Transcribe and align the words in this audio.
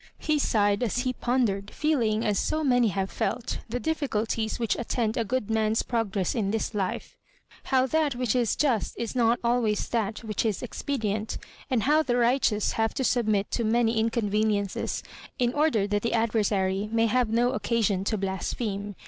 He 0.17 0.39
sighed 0.39 0.81
as 0.81 0.97
he 1.05 1.13
pondered, 1.13 1.69
feeling, 1.69 2.25
as 2.25 2.39
so 2.39 2.63
many 2.63 2.87
have 2.87 3.11
felt, 3.11 3.59
the 3.69 3.79
difficulties 3.79 4.57
which 4.57 4.75
attend 4.77 5.15
a 5.15 5.23
good 5.23 5.51
man's 5.51 5.83
progress 5.83 6.33
in 6.33 6.49
this 6.49 6.73
life— 6.73 7.15
s 7.51 7.57
how 7.65 7.85
that 7.85 8.15
which 8.15 8.35
is 8.35 8.55
just 8.55 8.97
is 8.97 9.15
not 9.15 9.37
always 9.43 9.87
that 9.89 10.23
which 10.23 10.43
is 10.43 10.63
expedient, 10.63 11.37
and 11.69 11.83
how 11.83 12.01
the 12.01 12.17
righteous 12.17 12.71
have 12.71 12.95
to 12.95 13.03
submit 13.03 13.51
to 13.51 13.63
many 13.63 13.99
in 13.99 14.09
conveniences 14.09 15.03
in 15.37 15.53
order 15.53 15.85
that 15.85 16.01
the 16.01 16.13
adversary 16.13 16.89
may 16.91 17.05
have 17.05 17.29
no 17.29 17.51
occasion 17.51 18.03
to 18.05 18.17
blaspheme. 18.17 18.95